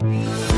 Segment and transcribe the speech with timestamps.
[0.00, 0.49] Bye.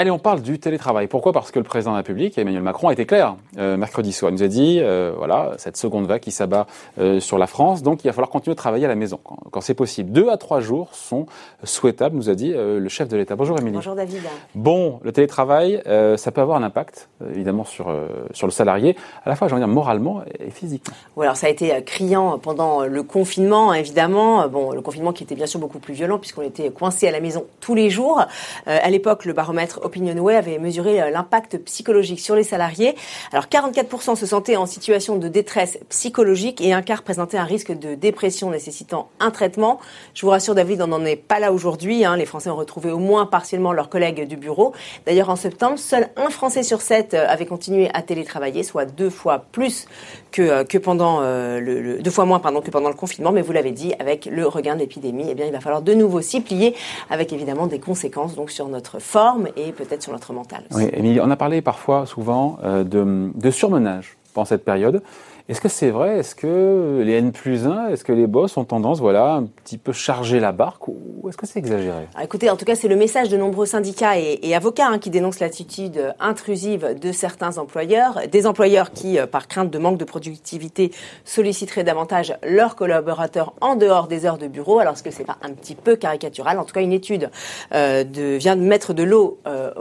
[0.00, 1.08] Allez, on parle du télétravail.
[1.08, 1.30] Pourquoi?
[1.30, 4.32] Parce que le président de la République, Emmanuel Macron, a été clair euh, mercredi soir.
[4.32, 6.66] Il nous a dit, euh, voilà, cette seconde vague qui s'abat
[6.98, 9.36] euh, sur la France, donc il va falloir continuer de travailler à la maison quand,
[9.50, 10.10] quand c'est possible.
[10.10, 11.26] Deux à trois jours sont
[11.64, 13.36] souhaitables, nous a dit le chef de l'État.
[13.36, 13.74] Bonjour Émilie.
[13.74, 14.22] Bonjour David.
[14.54, 15.82] Bon, le télétravail,
[16.16, 17.94] ça peut avoir un impact, évidemment, sur,
[18.32, 18.96] sur le salarié,
[19.26, 20.94] à la fois, je veux dire, moralement et physiquement.
[21.16, 24.48] Oui, alors ça a été criant pendant le confinement, évidemment.
[24.48, 27.20] Bon, le confinement qui était bien sûr beaucoup plus violent puisqu'on était coincé à la
[27.20, 28.24] maison tous les jours.
[28.64, 32.94] à l'époque, le baromètre Opinionway avait mesuré euh, l'impact psychologique sur les salariés.
[33.32, 37.72] Alors 44% se sentaient en situation de détresse psychologique et un quart présentait un risque
[37.72, 39.80] de dépression nécessitant un traitement.
[40.14, 42.04] Je vous rassure David, on n'en est pas là aujourd'hui.
[42.04, 42.16] Hein.
[42.16, 44.72] Les Français ont retrouvé au moins partiellement leurs collègues du bureau.
[45.06, 49.10] D'ailleurs en septembre, seul un Français sur sept euh, avait continué à télétravailler, soit deux
[49.10, 49.86] fois plus
[50.30, 53.32] que, euh, pendant deux fois moins pardon que pendant le confinement.
[53.32, 55.94] Mais vous l'avez dit, avec le regain de l'épidémie, eh bien il va falloir de
[55.94, 56.76] nouveau s'y plier,
[57.10, 60.64] avec évidemment des conséquences donc sur notre forme et peut-être sur notre mental.
[60.72, 65.02] Oui, Émilie, on a parlé parfois, souvent, euh, de, de surmenage pendant cette période.
[65.50, 66.18] Est-ce que c'est vrai?
[66.18, 69.78] Est-ce que les N plus 1, est-ce que les boss ont tendance, voilà, un petit
[69.78, 72.06] peu charger la barque ou est-ce que c'est exagéré?
[72.14, 75.10] Ah, Écoutez, en tout cas, c'est le message de nombreux syndicats et, avocats hein, qui
[75.10, 80.04] dénoncent l'attitude intrusive de certains employeurs, des employeurs qui, euh, par crainte de manque de
[80.04, 80.92] productivité,
[81.24, 84.78] solliciteraient davantage leurs collaborateurs en dehors des heures de bureau.
[84.78, 87.28] Alors, est-ce que c'est pas un petit peu caricatural En tout cas, une étude
[87.74, 89.40] euh, de, vient de mettre de l'eau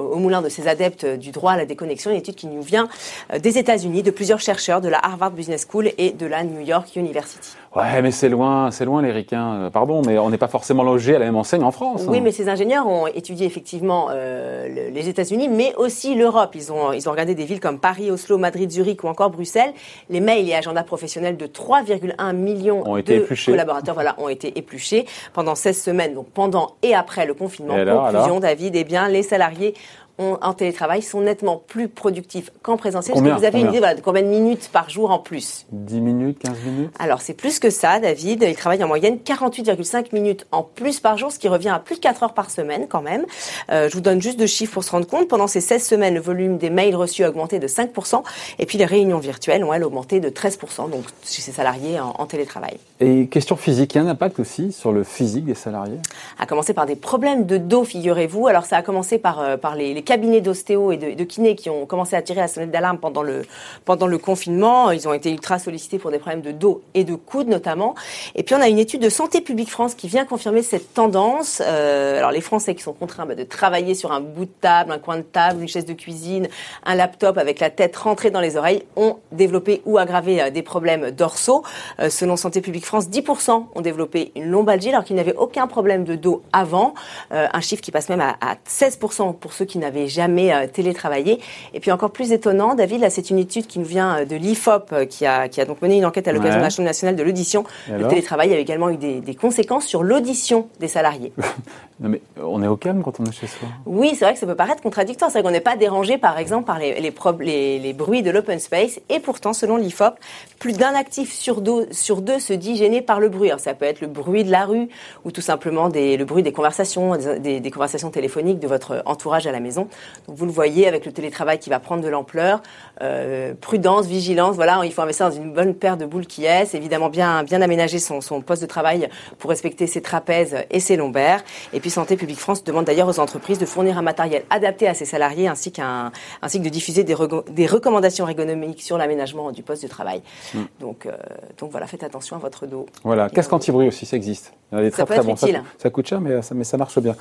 [0.10, 2.90] au moulin de ces adeptes du droit à la déconnexion, une étude qui nous vient
[3.38, 6.96] des États-Unis, de plusieurs chercheurs de la Harvard Business School et de la New York
[6.96, 7.56] University.
[7.76, 9.54] Ouais, mais c'est loin, c'est loin les ricains.
[9.54, 12.04] Euh, pardon, mais on n'est pas forcément logé à la même enseigne en France.
[12.08, 12.22] Oui, hein.
[12.24, 16.52] mais ces ingénieurs ont étudié effectivement euh, les États-Unis, mais aussi l'Europe.
[16.56, 19.74] Ils ont, ils ont regardé des villes comme Paris, Oslo, Madrid, Zurich ou encore Bruxelles.
[20.10, 25.06] Les mails et agendas professionnels de 3,1 millions ont de collaborateurs voilà, ont été épluchés
[25.34, 27.76] pendant 16 semaines, donc pendant et après le confinement.
[27.76, 29.76] Conclusion, David, eh bien, les salariés
[30.20, 33.16] en télétravail sont nettement plus productifs qu'en présentiel.
[33.16, 36.02] Est-ce que vous avez une idée de combien de minutes par jour en plus 10
[36.02, 38.44] minutes, 15 minutes Alors c'est plus que ça, David.
[38.44, 41.96] Ils travaillent en moyenne 48,5 minutes en plus par jour, ce qui revient à plus
[41.96, 43.26] de 4 heures par semaine quand même.
[43.72, 45.28] Euh, je vous donne juste deux chiffres pour se rendre compte.
[45.28, 48.24] Pendant ces 16 semaines, le volume des mails reçus a augmenté de 5%,
[48.60, 52.26] et puis les réunions virtuelles ont, elles, augmenté de 13%, donc chez ces salariés en,
[52.26, 52.78] télétravail.
[53.00, 55.98] Et question physique, il y a un impact aussi sur le physique des salariés?
[56.38, 58.48] À commencer par des problèmes de dos, figurez-vous.
[58.48, 61.54] Alors ça a commencé par, euh, par les, les cabinets d'ostéo et de, de kinés
[61.54, 64.90] qui ont commencé à tirer la sonnette d'alarme pendant le, confinement.
[64.90, 67.94] Ils ont été ultra sollicités pour des problèmes de dos et de coudes notamment.
[68.34, 71.62] Et puis on a une étude de Santé publique France qui vient confirmer cette tendance.
[71.64, 74.92] Euh, alors les Français qui sont contraints bah, de travailler sur un bout de table,
[74.92, 76.48] un coin de table, une chaise de cuisine,
[76.86, 80.64] un laptop avec la tête rentrée dans les oreilles ont développé ou aggravé euh, des
[80.64, 81.64] problèmes dorsaux.
[82.00, 86.04] Euh, selon Santé publique France, 10% ont développé une lombalgie alors qu'ils n'avaient aucun problème
[86.04, 86.96] de dos avant.
[87.30, 88.36] Un chiffre qui passe même à
[88.68, 91.40] 16% pour ceux qui n'avaient jamais euh, télétravailler.
[91.74, 94.36] Et puis encore plus étonnant, David, là c'est une étude qui nous vient euh, de
[94.36, 96.88] l'IFOP euh, qui a, qui a donc mené une enquête à l'occasion de la Chambre
[96.88, 97.64] nationale de l'audition.
[97.90, 101.34] Le télétravail a également eu des, des conséquences sur l'audition des salariés.
[102.00, 103.68] non mais on est au calme quand on est chez soi.
[103.86, 105.32] Oui, c'est vrai que ça peut paraître contradictoire.
[105.32, 108.60] C'est vrai qu'on n'est pas dérangé par exemple par les, les, les, bruits de l'open
[108.60, 109.00] space.
[109.10, 110.16] Et pourtant, selon l'IFOP,
[110.60, 113.50] plus d'un actif sur deux, sur deux se dit gêné par le bruit.
[113.50, 114.90] Alors ça peut être le bruit de la rue
[115.26, 119.48] ou tout simplement des, le bruit des conversations, des, des conversations téléphoniques de votre entourage
[119.48, 119.79] à la maison
[120.28, 122.62] vous le voyez avec le télétravail qui va prendre de l'ampleur,
[123.02, 124.56] euh, prudence, vigilance.
[124.56, 127.62] Voilà, il faut investir dans une bonne paire de boules qui est, évidemment bien bien
[127.62, 131.44] aménager son, son poste de travail pour respecter ses trapèzes et ses lombaires.
[131.74, 134.94] Et puis Santé publique France demande d'ailleurs aux entreprises de fournir un matériel adapté à
[134.94, 137.16] ses salariés ainsi qu'un ainsi que de diffuser des,
[137.50, 140.22] des recommandations ergonomiques sur l'aménagement du poste de travail.
[140.54, 140.64] Hmm.
[140.80, 141.12] Donc euh,
[141.58, 142.86] donc voilà, faites attention à votre dos.
[143.04, 144.54] Voilà, casque anti-bruit aussi, ça existe.
[144.72, 145.64] ça peut être utile.
[145.78, 147.16] Ça, coûte cher, mais ça, mais ça marche bien.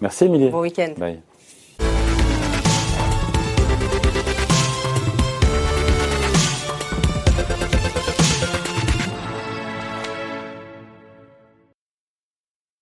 [0.00, 0.50] Merci Émilie.
[0.50, 0.92] Bon week-end.
[0.96, 1.20] Bye.